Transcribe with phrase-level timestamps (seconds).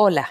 [0.00, 0.28] Hola,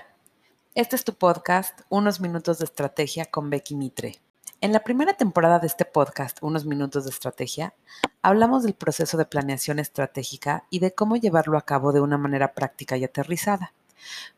[0.76, 4.22] este es tu podcast Unos Minutos de Estrategia con Becky Mitre.
[4.62, 7.74] En la primera temporada de este podcast, Unos Minutos de Estrategia,
[8.22, 12.54] hablamos del proceso de planeación estratégica y de cómo llevarlo a cabo de una manera
[12.54, 13.74] práctica y aterrizada.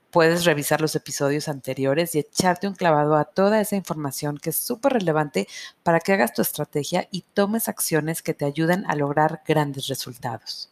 [0.09, 4.57] Puedes revisar los episodios anteriores y echarte un clavado a toda esa información que es
[4.57, 5.47] súper relevante
[5.83, 10.71] para que hagas tu estrategia y tomes acciones que te ayuden a lograr grandes resultados.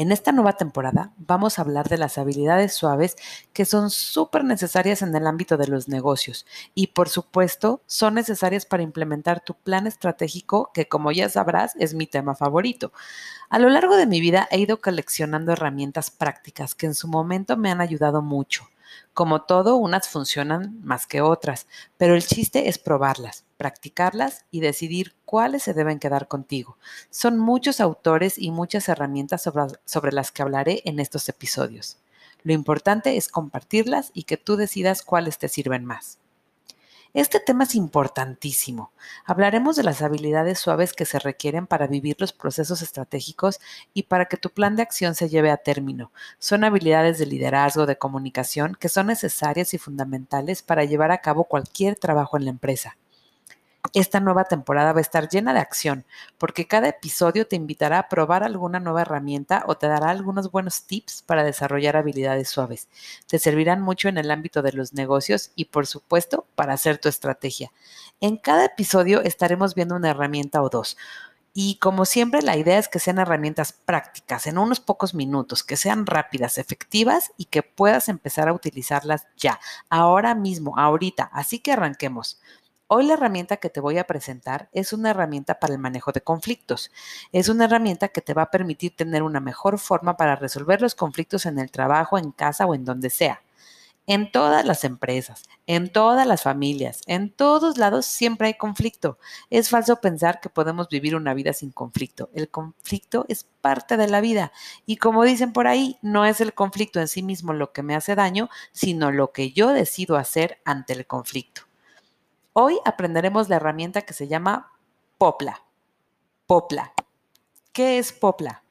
[0.00, 3.16] En esta nueva temporada vamos a hablar de las habilidades suaves
[3.52, 8.64] que son súper necesarias en el ámbito de los negocios y por supuesto son necesarias
[8.64, 12.92] para implementar tu plan estratégico que como ya sabrás es mi tema favorito.
[13.48, 17.56] A lo largo de mi vida he ido coleccionando herramientas prácticas que en su momento
[17.56, 18.68] me han ayudado mucho.
[19.14, 25.14] Como todo, unas funcionan más que otras, pero el chiste es probarlas, practicarlas y decidir
[25.26, 26.78] cuáles se deben quedar contigo.
[27.10, 31.98] Son muchos autores y muchas herramientas sobre, las que hablaré en estos episodios.
[32.44, 36.18] Lo importante es compartirlas y que tú decidas cuáles te sirven más.
[37.14, 38.92] Este tema es importantísimo.
[39.24, 43.60] Hablaremos de las habilidades suaves que se requieren para vivir los procesos estratégicos
[43.92, 46.12] y para que tu plan de acción se lleve a término.
[46.38, 51.44] Son habilidades de liderazgo, de comunicación, que son necesarias y fundamentales para llevar a cabo
[51.44, 52.98] cualquier trabajo en la empresa.
[53.94, 56.04] Esta nueva temporada va a estar llena de acción,
[56.36, 60.82] porque cada episodio te invitará a probar alguna nueva herramienta o te dará algunos buenos
[60.82, 62.88] tips para desarrollar habilidades suaves.
[63.26, 67.08] Te servirán mucho en el ámbito de los negocios y, por supuesto, para hacer tu
[67.08, 67.72] estrategia.
[68.20, 70.96] En cada episodio estaremos viendo una herramienta o dos.
[71.54, 75.76] Y como siempre, la idea es que sean herramientas prácticas, en unos pocos minutos, que
[75.76, 81.30] sean rápidas, efectivas y que puedas empezar a utilizarlas ya, ahora mismo, ahorita.
[81.32, 82.40] Así que arranquemos.
[82.90, 86.22] Hoy la herramienta que te voy a presentar es una herramienta para el manejo de
[86.22, 86.90] conflictos.
[87.32, 90.94] Es una herramienta que te va a permitir tener una mejor forma para resolver los
[90.94, 93.42] conflictos en el trabajo, en casa o en donde sea.
[94.06, 99.18] En todas las empresas, en todas las familias, en todos lados siempre hay conflicto.
[99.50, 102.30] Es falso pensar que podemos vivir una vida sin conflicto.
[102.32, 104.50] El conflicto es parte de la vida
[104.86, 107.94] y como dicen por ahí, no es el conflicto en sí mismo lo que me
[107.94, 111.67] hace daño, sino lo que yo decido hacer ante el conflicto.
[112.60, 114.72] Hoy aprenderemos la herramienta que se llama
[115.16, 115.62] Popla.
[116.44, 116.92] Popla.
[117.72, 118.64] ¿Qué es Popla?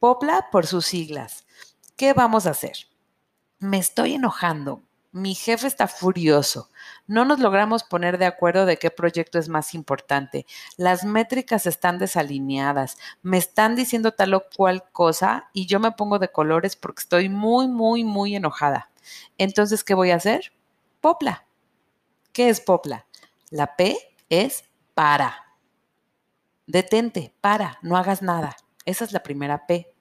[0.00, 1.46] Popla por sus siglas.
[1.96, 2.88] ¿Qué vamos a hacer?
[3.60, 4.82] Me estoy enojando.
[5.12, 6.68] Mi jefe está furioso.
[7.06, 10.44] No nos logramos poner de acuerdo de qué proyecto es más importante.
[10.76, 12.98] Las métricas están desalineadas.
[13.22, 17.28] Me están diciendo tal o cual cosa y yo me pongo de colores porque estoy
[17.28, 18.90] muy, muy, muy enojada.
[19.38, 20.52] Entonces, ¿qué voy a hacer?
[21.00, 21.46] Popla.
[22.32, 23.07] ¿Qué es Popla?
[23.50, 23.96] La P
[24.28, 24.64] es
[24.94, 25.56] para.
[26.66, 28.56] Detente, para, no hagas nada.
[28.84, 29.94] Esa es la primera P.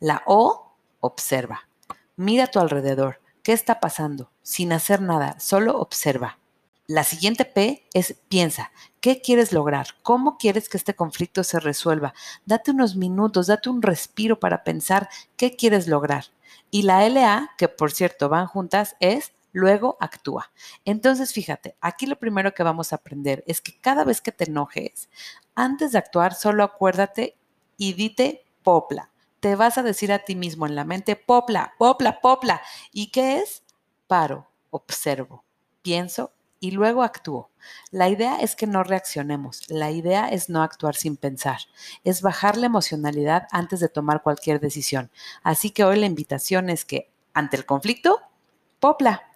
[0.00, 1.68] La O, observa.
[2.16, 3.20] Mira a tu alrededor.
[3.42, 4.30] ¿Qué está pasando?
[4.42, 6.38] Sin hacer nada, solo observa.
[6.86, 8.70] La siguiente P es piensa.
[9.00, 9.88] ¿Qué quieres lograr?
[10.02, 12.12] ¿Cómo quieres que este conflicto se resuelva?
[12.44, 16.26] Date unos minutos, date un respiro para pensar qué quieres lograr.
[16.70, 20.50] Y la LA, que por cierto van juntas, es luego actúa.
[20.84, 24.44] Entonces, fíjate, aquí lo primero que vamos a aprender es que cada vez que te
[24.44, 25.08] enojes,
[25.54, 27.36] antes de actuar, solo acuérdate
[27.76, 29.10] y dite popla.
[29.40, 32.62] Te vas a decir a ti mismo en la mente, popla, popla, popla.
[32.92, 33.62] ¿Y qué es?
[34.06, 35.44] Paro, observo,
[35.82, 37.50] pienso y luego actúo.
[37.90, 41.58] La idea es que no reaccionemos, la idea es no actuar sin pensar,
[42.04, 45.10] es bajar la emocionalidad antes de tomar cualquier decisión.
[45.42, 48.20] Así que hoy la invitación es que ante el conflicto,
[48.80, 49.27] popla,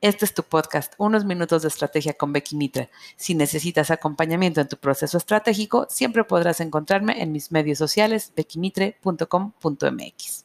[0.00, 2.88] este es tu podcast, Unos Minutos de Estrategia con Becky Mitre.
[3.16, 10.44] Si necesitas acompañamiento en tu proceso estratégico, siempre podrás encontrarme en mis medios sociales, beckymitre.com.mx.